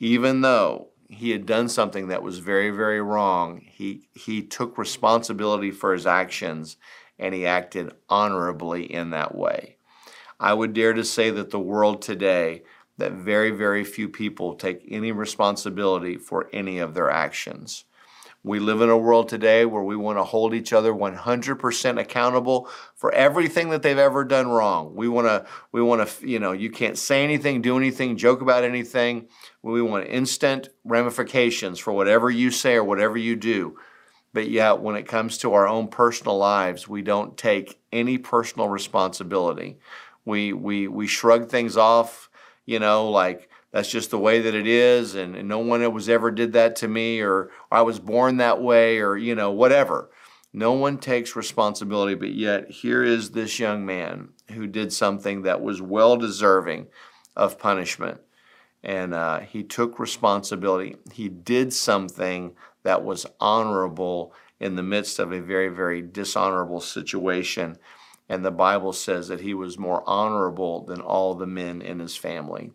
Even 0.00 0.40
though 0.40 0.88
he 1.08 1.30
had 1.30 1.46
done 1.46 1.68
something 1.68 2.08
that 2.08 2.24
was 2.24 2.40
very, 2.40 2.70
very 2.70 3.00
wrong, 3.00 3.60
he, 3.64 4.08
he 4.14 4.42
took 4.42 4.76
responsibility 4.76 5.70
for 5.70 5.92
his 5.92 6.08
actions 6.08 6.76
and 7.20 7.32
he 7.36 7.46
acted 7.46 7.92
honorably 8.08 8.92
in 8.92 9.10
that 9.10 9.36
way. 9.36 9.76
I 10.40 10.54
would 10.54 10.72
dare 10.72 10.92
to 10.92 11.04
say 11.04 11.30
that 11.30 11.50
the 11.50 11.60
world 11.60 12.02
today, 12.02 12.64
that 12.98 13.12
very, 13.12 13.52
very 13.52 13.84
few 13.84 14.08
people 14.08 14.56
take 14.56 14.84
any 14.88 15.12
responsibility 15.12 16.16
for 16.16 16.50
any 16.52 16.80
of 16.80 16.94
their 16.94 17.12
actions. 17.12 17.84
We 18.42 18.60
live 18.60 18.80
in 18.80 18.90
a 18.90 18.96
world 18.96 19.28
today 19.28 19.64
where 19.64 19.82
we 19.82 19.96
want 19.96 20.18
to 20.18 20.24
hold 20.24 20.54
each 20.54 20.72
other 20.72 20.92
100% 20.92 22.00
accountable 22.00 22.68
for 22.94 23.12
everything 23.12 23.70
that 23.70 23.82
they've 23.82 23.98
ever 23.98 24.24
done 24.24 24.48
wrong. 24.48 24.94
We 24.94 25.08
want 25.08 25.26
to, 25.26 25.46
we 25.72 25.82
want 25.82 26.08
to, 26.08 26.28
you 26.28 26.38
know, 26.38 26.52
you 26.52 26.70
can't 26.70 26.96
say 26.96 27.24
anything, 27.24 27.60
do 27.60 27.76
anything, 27.76 28.16
joke 28.16 28.40
about 28.40 28.62
anything. 28.62 29.28
We 29.62 29.82
want 29.82 30.06
instant 30.06 30.68
ramifications 30.84 31.80
for 31.80 31.92
whatever 31.92 32.30
you 32.30 32.52
say 32.52 32.74
or 32.74 32.84
whatever 32.84 33.18
you 33.18 33.34
do. 33.34 33.78
But 34.32 34.48
yet, 34.48 34.80
when 34.80 34.96
it 34.96 35.08
comes 35.08 35.38
to 35.38 35.54
our 35.54 35.66
own 35.66 35.88
personal 35.88 36.36
lives, 36.36 36.86
we 36.86 37.02
don't 37.02 37.36
take 37.36 37.80
any 37.90 38.18
personal 38.18 38.68
responsibility. 38.68 39.78
We, 40.24 40.52
we, 40.52 40.88
we 40.88 41.06
shrug 41.06 41.48
things 41.48 41.76
off, 41.76 42.28
you 42.66 42.78
know, 42.78 43.10
like, 43.10 43.48
that's 43.76 43.90
just 43.90 44.10
the 44.10 44.18
way 44.18 44.40
that 44.40 44.54
it 44.54 44.66
is 44.66 45.14
and, 45.14 45.36
and 45.36 45.46
no 45.46 45.58
one 45.58 45.92
was 45.92 46.08
ever 46.08 46.30
did 46.30 46.54
that 46.54 46.76
to 46.76 46.88
me 46.88 47.20
or, 47.20 47.50
i 47.70 47.82
was 47.82 47.98
born 47.98 48.38
that 48.38 48.62
way 48.62 49.00
or 49.00 49.18
you 49.18 49.34
know 49.34 49.50
whatever. 49.50 50.10
No 50.50 50.72
one 50.72 50.96
takes 50.96 51.36
responsibility 51.36 52.14
but 52.14 52.32
yet 52.32 52.70
here 52.70 53.04
is 53.04 53.32
this 53.32 53.58
young 53.58 53.84
man 53.84 54.30
who 54.52 54.66
did 54.66 54.94
something 54.94 55.42
that 55.42 55.60
was 55.60 55.82
well 55.82 56.16
deserving 56.16 56.86
of 57.36 57.58
punishment. 57.58 58.22
And 58.82 59.12
uh, 59.12 59.40
he 59.40 59.62
took 59.62 59.98
responsibility. 59.98 60.96
He 61.12 61.28
did 61.28 61.74
something 61.74 62.56
that 62.82 63.04
was 63.04 63.26
honorable 63.40 64.32
in 64.58 64.76
the 64.76 64.82
midst 64.82 65.18
of 65.18 65.32
a 65.32 65.42
very 65.42 65.68
very 65.68 66.00
dishonorable 66.00 66.80
situation. 66.80 67.76
And 68.26 68.42
the 68.42 68.50
bible 68.50 68.94
says 68.94 69.28
that 69.28 69.42
he 69.42 69.52
was 69.52 69.76
more 69.78 70.02
honorable 70.06 70.86
than 70.86 71.02
all 71.02 71.34
the 71.34 71.46
men 71.46 71.82
in 71.82 71.98
his 71.98 72.16
family 72.16 72.72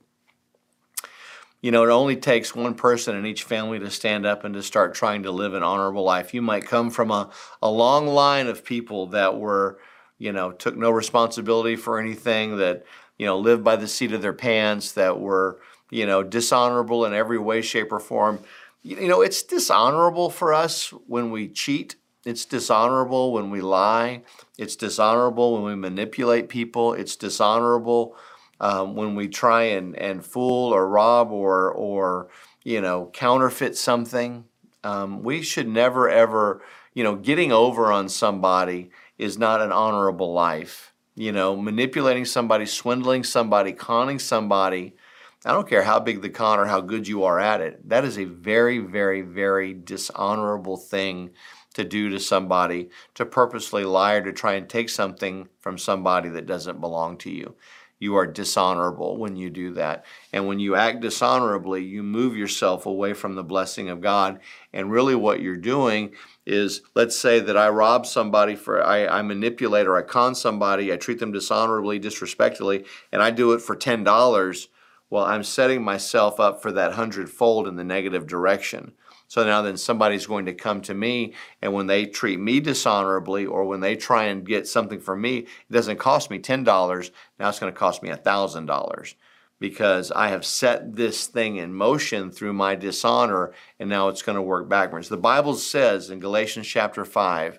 you 1.61 1.71
know, 1.71 1.83
it 1.83 1.89
only 1.89 2.15
takes 2.15 2.55
one 2.55 2.73
person 2.73 3.15
in 3.15 3.25
each 3.25 3.43
family 3.43 3.77
to 3.79 3.91
stand 3.91 4.25
up 4.25 4.43
and 4.43 4.55
to 4.55 4.63
start 4.63 4.95
trying 4.95 5.23
to 5.23 5.31
live 5.31 5.53
an 5.53 5.61
honorable 5.61 6.03
life. 6.03 6.33
You 6.33 6.41
might 6.41 6.65
come 6.65 6.89
from 6.89 7.11
a, 7.11 7.29
a 7.61 7.69
long 7.69 8.07
line 8.07 8.47
of 8.47 8.65
people 8.65 9.07
that 9.07 9.37
were, 9.37 9.79
you 10.17 10.31
know, 10.31 10.51
took 10.51 10.75
no 10.75 10.89
responsibility 10.89 11.75
for 11.75 11.99
anything, 11.99 12.57
that, 12.57 12.83
you 13.17 13.27
know, 13.27 13.37
lived 13.37 13.63
by 13.63 13.75
the 13.75 13.87
seat 13.87 14.11
of 14.11 14.23
their 14.23 14.33
pants, 14.33 14.93
that 14.93 15.19
were, 15.19 15.59
you 15.91 16.07
know, 16.07 16.23
dishonorable 16.23 17.05
in 17.05 17.13
every 17.13 17.37
way, 17.37 17.61
shape, 17.61 17.91
or 17.91 17.99
form. 17.99 18.39
You 18.81 19.07
know, 19.07 19.21
it's 19.21 19.43
dishonorable 19.43 20.31
for 20.31 20.55
us 20.55 20.89
when 21.05 21.29
we 21.29 21.47
cheat. 21.47 21.95
It's 22.25 22.45
dishonorable 22.45 23.33
when 23.33 23.51
we 23.51 23.61
lie. 23.61 24.23
It's 24.57 24.75
dishonorable 24.75 25.53
when 25.53 25.63
we 25.63 25.75
manipulate 25.75 26.49
people. 26.49 26.93
It's 26.93 27.15
dishonorable 27.15 28.15
um, 28.61 28.95
when 28.95 29.15
we 29.15 29.27
try 29.27 29.63
and, 29.63 29.97
and 29.97 30.23
fool 30.23 30.73
or 30.73 30.87
rob 30.87 31.31
or, 31.31 31.71
or 31.71 32.29
you 32.63 32.79
know, 32.79 33.09
counterfeit 33.11 33.75
something. 33.75 34.45
Um, 34.83 35.23
we 35.23 35.41
should 35.41 35.67
never, 35.67 36.09
ever, 36.09 36.61
you 36.93 37.03
know, 37.03 37.15
getting 37.15 37.51
over 37.51 37.91
on 37.91 38.07
somebody 38.07 38.91
is 39.17 39.37
not 39.37 39.61
an 39.61 39.71
honorable 39.71 40.31
life. 40.31 40.93
You 41.15 41.31
know, 41.31 41.55
manipulating 41.57 42.25
somebody, 42.25 42.65
swindling 42.65 43.23
somebody, 43.23 43.73
conning 43.73 44.19
somebody. 44.19 44.95
I 45.43 45.53
don't 45.53 45.67
care 45.67 45.83
how 45.83 45.99
big 45.99 46.21
the 46.21 46.29
con 46.29 46.59
or 46.59 46.65
how 46.65 46.81
good 46.81 47.07
you 47.07 47.23
are 47.23 47.39
at 47.39 47.61
it. 47.61 47.89
That 47.89 48.05
is 48.05 48.17
a 48.17 48.25
very, 48.25 48.77
very, 48.77 49.21
very 49.21 49.73
dishonorable 49.73 50.77
thing 50.77 51.31
to 51.73 51.83
do 51.83 52.09
to 52.09 52.19
somebody, 52.19 52.89
to 53.15 53.25
purposely 53.25 53.83
lie 53.83 54.13
or 54.13 54.23
to 54.23 54.33
try 54.33 54.53
and 54.53 54.69
take 54.69 54.89
something 54.89 55.47
from 55.59 55.77
somebody 55.77 56.29
that 56.29 56.45
doesn't 56.45 56.79
belong 56.79 57.17
to 57.17 57.31
you 57.31 57.55
you 58.01 58.15
are 58.15 58.25
dishonorable 58.25 59.15
when 59.15 59.35
you 59.35 59.51
do 59.51 59.75
that. 59.75 60.05
And 60.33 60.47
when 60.47 60.57
you 60.57 60.73
act 60.73 61.01
dishonorably, 61.01 61.83
you 61.83 62.01
move 62.01 62.35
yourself 62.35 62.87
away 62.87 63.13
from 63.13 63.35
the 63.35 63.43
blessing 63.43 63.89
of 63.89 64.01
God. 64.01 64.39
And 64.73 64.91
really, 64.91 65.13
what 65.13 65.39
you're 65.39 65.55
doing 65.55 66.13
is 66.43 66.81
let's 66.95 67.15
say 67.15 67.39
that 67.39 67.55
I 67.55 67.69
rob 67.69 68.07
somebody 68.07 68.55
for, 68.55 68.83
I, 68.83 69.05
I 69.05 69.21
manipulate 69.21 69.85
or 69.85 69.95
I 69.95 70.01
con 70.01 70.33
somebody, 70.33 70.91
I 70.91 70.97
treat 70.97 71.19
them 71.19 71.31
dishonorably, 71.31 71.99
disrespectfully, 71.99 72.85
and 73.11 73.21
I 73.21 73.29
do 73.29 73.53
it 73.53 73.61
for 73.61 73.75
$10. 73.75 74.67
Well, 75.11 75.25
I'm 75.25 75.43
setting 75.43 75.83
myself 75.83 76.39
up 76.39 76.59
for 76.59 76.71
that 76.71 76.93
hundredfold 76.93 77.67
in 77.67 77.75
the 77.75 77.83
negative 77.83 78.25
direction. 78.25 78.93
So 79.31 79.45
now 79.45 79.61
then 79.61 79.77
somebody's 79.77 80.25
going 80.25 80.47
to 80.47 80.53
come 80.53 80.81
to 80.81 80.93
me, 80.93 81.35
and 81.61 81.71
when 81.71 81.87
they 81.87 82.05
treat 82.05 82.37
me 82.37 82.59
dishonorably 82.59 83.45
or 83.45 83.63
when 83.63 83.79
they 83.79 83.95
try 83.95 84.25
and 84.25 84.45
get 84.45 84.67
something 84.67 84.99
from 84.99 85.21
me, 85.21 85.37
it 85.37 85.71
doesn't 85.71 85.99
cost 85.99 86.29
me 86.29 86.37
$10. 86.37 87.11
Now 87.39 87.47
it's 87.47 87.57
going 87.57 87.71
to 87.71 87.79
cost 87.79 88.03
me 88.03 88.09
$1,000 88.09 89.13
because 89.57 90.11
I 90.11 90.27
have 90.27 90.45
set 90.45 90.97
this 90.97 91.27
thing 91.27 91.55
in 91.55 91.73
motion 91.73 92.29
through 92.29 92.51
my 92.51 92.75
dishonor, 92.75 93.53
and 93.79 93.89
now 93.89 94.09
it's 94.09 94.21
going 94.21 94.35
to 94.35 94.41
work 94.41 94.67
backwards. 94.67 95.07
The 95.07 95.15
Bible 95.15 95.55
says 95.55 96.09
in 96.09 96.19
Galatians 96.19 96.67
chapter 96.67 97.05
5 97.05 97.57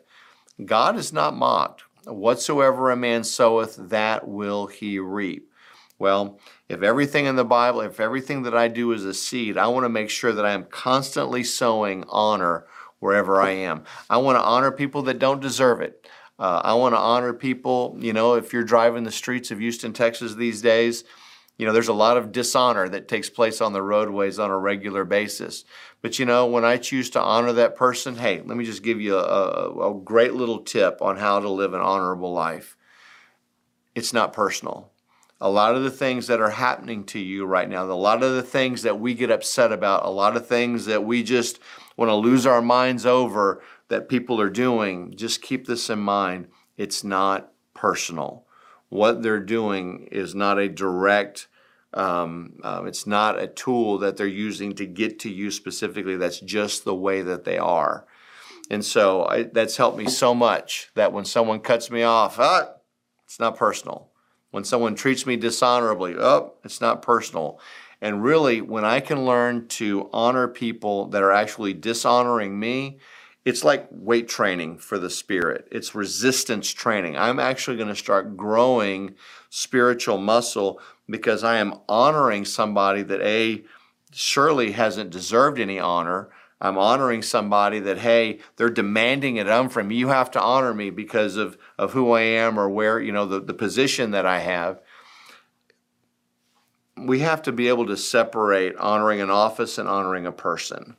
God 0.67 0.99
is 0.99 1.11
not 1.11 1.35
mocked. 1.35 1.85
Whatsoever 2.05 2.91
a 2.91 2.97
man 2.97 3.25
soweth, 3.25 3.77
that 3.89 4.29
will 4.29 4.67
he 4.67 4.99
reap. 4.99 5.51
Well, 6.03 6.41
if 6.69 6.83
everything 6.83 7.27
in 7.27 7.37
the 7.37 7.45
Bible, 7.45 7.81
if 7.83 8.01
everything 8.01 8.43
that 8.43 8.57
I 8.57 8.67
do 8.67 8.91
is 8.91 9.05
a 9.05 9.15
seed, 9.15 9.57
I 9.57 9.69
want 9.69 9.85
to 9.85 9.89
make 9.89 10.11
sure 10.11 10.33
that 10.33 10.45
I 10.45 10.51
am 10.51 10.65
constantly 10.65 11.45
sowing 11.45 12.03
honor 12.09 12.67
wherever 12.99 13.41
I 13.41 13.51
am. 13.51 13.85
I 14.11 14.17
want 14.17 14.37
to 14.37 14.43
honor 14.43 14.73
people 14.73 15.03
that 15.03 15.21
don't 15.21 15.41
deserve 15.41 15.81
it. 15.81 16.09
Uh, 16.41 16.61
I 16.65 16.75
want 16.75 16.97
to 16.97 16.99
honor 16.99 17.33
people, 17.33 17.97
you 18.01 18.13
know, 18.13 18.35
if 18.35 18.53
you're 18.53 18.65
driving 18.65 19.05
the 19.05 19.13
streets 19.13 19.53
of 19.53 19.61
Houston, 19.61 19.93
Texas 19.93 20.35
these 20.35 20.61
days, 20.61 21.05
you 21.57 21.67
know, 21.67 21.73
there's 21.73 21.87
a 21.87 21.93
lot 21.93 22.17
of 22.17 22.33
dishonor 22.33 22.89
that 22.89 23.07
takes 23.07 23.31
place 23.31 23.61
on 23.61 23.73
the 23.73 23.81
roadways 23.81 24.41
on 24.41 24.51
a 24.51 24.59
regular 24.59 25.05
basis. 25.05 25.65
But, 26.01 26.19
you 26.19 26.27
know, 26.27 26.47
when 26.47 26.65
I 26.65 26.79
choose 26.79 27.11
to 27.11 27.21
honor 27.21 27.53
that 27.53 27.77
person, 27.77 28.17
hey, 28.17 28.43
let 28.45 28.57
me 28.57 28.65
just 28.65 28.83
give 28.83 29.01
you 29.01 29.19
a, 29.19 29.91
a 29.91 29.95
great 29.95 30.35
little 30.35 30.65
tip 30.65 31.01
on 31.01 31.17
how 31.19 31.39
to 31.39 31.49
live 31.49 31.75
an 31.75 31.81
honorable 31.81 32.33
life. 32.33 32.77
It's 33.95 34.13
not 34.13 34.33
personal 34.33 34.92
a 35.43 35.51
lot 35.51 35.75
of 35.75 35.83
the 35.83 35.91
things 35.91 36.29
that 36.29 36.41
are 36.41 36.51
happening 36.51 37.03
to 37.03 37.19
you 37.19 37.45
right 37.45 37.69
now, 37.69 37.83
a 37.83 37.93
lot 37.93 38.23
of 38.23 38.33
the 38.33 38.45
things 38.45 38.83
that 38.83 39.01
we 39.01 39.13
get 39.13 39.29
upset 39.29 39.73
about, 39.73 40.07
a 40.07 40.09
lot 40.09 40.37
of 40.37 40.47
things 40.47 40.87
that 40.87 41.03
we 41.03 41.25
just 41.25 41.59
want 41.97 42.09
to 42.09 42.15
lose 42.15 42.47
our 42.47 42.63
minds 42.63 43.05
over 43.05 43.61
that 43.89 44.09
people 44.09 44.41
are 44.41 44.49
doing, 44.49 45.13
just 45.17 45.43
keep 45.43 45.67
this 45.67 45.91
in 45.91 45.99
mind. 45.99 46.47
It's 46.77 47.03
not 47.03 47.51
personal. 47.75 48.47
What 48.89 49.25
they're 49.25 49.41
doing 49.41 50.07
is 50.13 50.33
not 50.33 50.61
a 50.61 50.69
direct, 50.69 51.49
um, 51.93 52.61
um, 52.63 52.87
it's 52.87 53.05
not 53.05 53.43
a 53.43 53.49
tool 53.49 53.99
that 53.99 54.17
they're 54.17 54.29
using 54.29 54.77
to 54.77 54.87
get 54.87 55.19
to 55.21 55.31
you 55.31 55.51
specifically. 55.51 56.17
That's 56.17 56.39
just 56.39 56.85
the 56.85 56.95
way 56.95 57.21
that 57.21 57.43
they 57.43 57.59
are. 57.59 58.07
And 58.71 58.85
so 58.85 59.25
I, 59.27 59.43
that's 59.43 59.77
helped 59.77 59.99
me 59.99 60.09
so 60.09 60.37
much 60.37 60.93
that 60.95 61.13
when 61.13 61.25
someone 61.25 61.59
cuts 61.59 61.91
me 61.91 62.05
off, 62.05 62.39
ah, 62.39 62.75
it's 63.25 63.41
not 63.41 63.57
personal 63.57 64.12
when 64.53 64.63
someone 64.63 64.95
treats 64.95 65.27
me 65.27 65.37
dishonorably, 65.37 66.15
oh, 66.17 66.53
it's 66.63 66.81
not 66.81 67.03
personal. 67.03 67.59
And 68.01 68.23
really, 68.23 68.61
when 68.61 68.85
I 68.85 69.01
can 69.01 69.25
learn 69.25 69.67
to 69.69 70.09
honor 70.13 70.47
people 70.47 71.07
that 71.07 71.23
are 71.23 71.33
actually 71.33 71.73
dishonoring 71.73 72.61
me, 72.61 72.99
it's 73.45 73.65
like 73.65 73.89
weight 73.91 74.29
training 74.29 74.79
for 74.79 74.99
the 74.99 75.11
spirit. 75.11 75.67
It's 75.73 75.95
resistance 75.95 76.71
training. 76.71 77.17
I'm 77.17 77.41
actually 77.41 77.77
going 77.77 77.89
to 77.89 77.97
start 77.97 78.37
growing 78.37 79.15
spiritual 79.51 80.19
muscle 80.19 80.81
because 81.09 81.43
I 81.43 81.57
am 81.57 81.75
honoring 81.89 82.45
somebody 82.45 83.03
that 83.03 83.21
A, 83.23 83.65
surely 84.13 84.73
hasn't 84.73 85.11
deserved 85.11 85.59
any 85.59 85.81
honor, 85.81 86.31
I'm 86.63 86.79
honoring 86.79 87.23
somebody 87.23 87.81
that, 87.81 87.99
hey, 87.99 88.39
they're 88.55 88.71
demanding 88.71 89.35
it 89.35 89.49
I'm 89.49 89.69
from 89.69 89.89
me. 89.89 89.97
You 89.97 90.09
have 90.09 90.31
to 90.31 90.41
honor 90.41 90.73
me 90.73 90.91
because 90.91 91.37
of, 91.37 91.59
of 91.77 91.93
who 91.93 92.13
I 92.13 92.21
am 92.21 92.57
or 92.57 92.71
where, 92.71 93.01
you 93.01 93.11
know, 93.11 93.27
the, 93.27 93.41
the 93.41 93.53
position 93.53 94.13
that 94.13 94.27
I 94.27 94.39
have. 94.39 94.81
We 96.97 97.19
have 97.19 97.43
to 97.43 97.53
be 97.53 97.67
able 97.67 97.87
to 97.87 97.97
separate 97.97 98.77
honoring 98.77 99.21
an 99.21 99.29
office 99.29 99.77
and 99.77 99.89
honoring 99.89 100.25
a 100.25 100.31
person. 100.31 100.97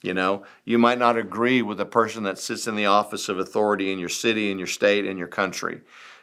You 0.00 0.14
know, 0.14 0.44
you 0.64 0.78
might 0.78 0.98
not 0.98 1.18
agree 1.18 1.60
with 1.60 1.78
the 1.78 1.86
person 1.86 2.22
that 2.22 2.38
sits 2.38 2.68
in 2.68 2.76
the 2.76 2.86
office 2.86 3.28
of 3.28 3.38
authority 3.38 3.92
in 3.92 3.98
your 3.98 4.08
city, 4.08 4.52
in 4.52 4.58
your 4.58 4.68
state, 4.68 5.04
in 5.04 5.18
your 5.18 5.28
country. 5.28 5.80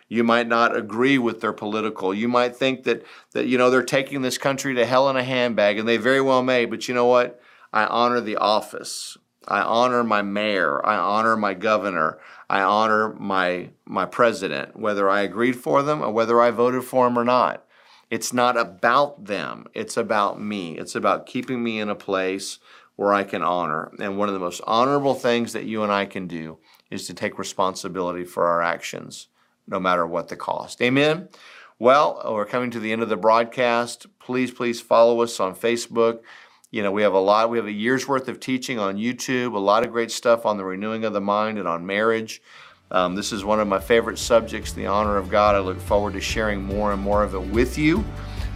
You 0.08 0.24
might 0.24 0.48
not 0.48 0.76
agree 0.76 1.18
with 1.18 1.42
their 1.42 1.52
political. 1.52 2.14
You 2.14 2.30
might 2.30 2.56
think 2.56 2.84
that 2.86 3.04
that 3.34 3.48
you 3.48 3.58
know 3.58 3.70
they're 3.70 3.84
taking 3.84 4.22
this 4.22 4.38
country 4.38 4.74
to 4.76 4.86
hell 4.86 5.10
in 5.10 5.18
a 5.18 5.24
handbag, 5.24 5.78
and 5.78 5.88
they 5.88 5.98
very 5.98 6.22
well 6.22 6.42
may. 6.42 6.66
But 6.66 6.88
you 6.88 6.96
know 6.96 7.06
what? 7.06 7.42
I 7.74 7.86
honor 7.86 8.22
the 8.22 8.38
office 8.38 9.18
I 9.48 9.62
honor 9.62 10.04
my 10.04 10.22
mayor. 10.22 10.86
I 10.86 10.98
honor 10.98 11.38
my 11.38 11.54
governor. 11.54 12.20
I 12.50 12.62
honor 12.62 13.14
my 13.14 13.70
my 13.86 14.06
president, 14.06 14.76
whether 14.76 15.10
I 15.10 15.22
agreed 15.22 15.56
for 15.56 15.82
them 15.82 16.02
or 16.02 16.12
whether 16.12 16.42
I 16.42 16.52
voted 16.52 16.84
for 16.84 17.06
them 17.06 17.18
or 17.18 17.24
not. 17.24 17.66
It's 18.10 18.34
not 18.34 18.58
about 18.58 19.26
them. 19.26 19.68
It's 19.74 19.98
about 19.98 20.42
me. 20.42 20.78
It's 20.78 20.96
about 20.96 21.26
keeping 21.26 21.64
me 21.64 21.80
in 21.80 21.90
a 21.90 21.96
place 21.96 22.60
where 22.96 23.14
I 23.14 23.24
can 23.24 23.42
honor. 23.42 23.92
And 24.00 24.18
one 24.18 24.28
of 24.28 24.34
the 24.34 24.40
most 24.40 24.62
honorable 24.66 25.14
things 25.14 25.54
that 25.54 25.66
you 25.66 25.84
and 25.84 25.92
I 25.92 26.06
can 26.06 26.28
do 26.28 26.58
is 26.90 27.06
to 27.08 27.14
take 27.14 27.38
responsibility 27.38 28.24
for 28.24 28.48
our 28.48 28.62
actions, 28.62 29.28
no 29.68 29.80
matter 29.80 30.08
what 30.08 30.30
the 30.30 30.38
cost. 30.38 30.82
Amen. 30.82 31.28
Well, 31.80 32.22
we're 32.26 32.46
coming 32.46 32.72
to 32.72 32.80
the 32.80 32.92
end 32.92 33.04
of 33.04 33.10
the 33.10 33.18
broadcast. 33.18 34.08
Please, 34.20 34.52
please 34.52 34.82
follow 34.82 35.22
us 35.22 35.40
on 35.40 35.54
Facebook. 35.54 36.22
You 36.70 36.84
know, 36.84 36.92
we 36.92 37.02
have 37.04 37.14
a 37.14 37.20
lot, 37.20 37.50
we 37.50 37.58
have 37.58 37.68
a 37.68 37.72
year's 37.72 38.08
worth 38.08 38.28
of 38.28 38.42
teaching 38.42 38.78
on 38.78 38.98
YouTube, 38.98 39.54
a 39.54 39.60
lot 39.60 39.86
of 39.86 39.92
great 39.92 40.12
stuff 40.12 40.46
on 40.46 40.58
the 40.58 40.66
renewing 40.66 41.06
of 41.06 41.14
the 41.14 41.22
mind 41.22 41.58
and 41.58 41.68
on 41.68 41.86
marriage. 41.86 42.42
Um, 42.92 43.16
this 43.16 43.32
is 43.32 43.46
one 43.46 43.62
of 43.62 43.68
my 43.68 43.80
favorite 43.80 44.18
subjects, 44.18 44.74
the 44.74 44.86
honor 44.86 45.18
of 45.18 45.30
God. 45.30 45.56
I 45.56 45.60
look 45.60 45.80
forward 45.80 46.14
to 46.14 46.22
sharing 46.22 46.62
more 46.62 46.92
and 46.92 47.02
more 47.02 47.24
of 47.24 47.36
it 47.36 47.42
with 47.42 47.78
you. 47.78 48.04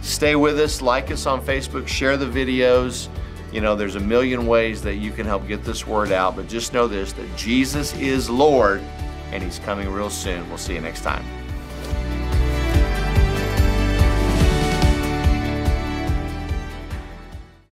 Stay 0.02 0.36
with 0.36 0.58
us, 0.58 0.82
like 0.82 1.10
us 1.10 1.24
on 1.24 1.40
Facebook, 1.40 1.88
share 1.88 2.18
the 2.18 2.26
videos. 2.26 3.08
You 3.50 3.60
know, 3.60 3.76
there's 3.76 3.96
a 3.96 4.00
million 4.00 4.46
ways 4.46 4.82
that 4.82 4.96
you 4.96 5.10
can 5.10 5.26
help 5.26 5.46
get 5.46 5.64
this 5.64 5.86
word 5.86 6.12
out, 6.12 6.36
but 6.36 6.48
just 6.48 6.74
know 6.74 6.86
this 6.86 7.12
that 7.14 7.36
Jesus 7.36 7.94
is 7.94 8.28
Lord 8.28 8.82
and 9.30 9.42
He's 9.42 9.58
coming 9.58 9.90
real 9.90 10.10
soon. 10.10 10.46
We'll 10.48 10.58
see 10.58 10.74
you 10.74 10.80
next 10.80 11.02
time. 11.02 11.41